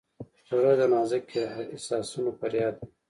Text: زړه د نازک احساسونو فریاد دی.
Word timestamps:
زړه 0.49 0.71
د 0.79 0.81
نازک 0.93 1.27
احساسونو 1.71 2.29
فریاد 2.39 2.73
دی. 2.79 2.87